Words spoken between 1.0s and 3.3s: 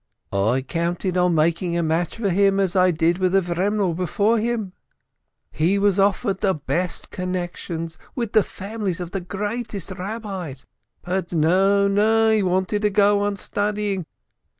on making a match for him, as I did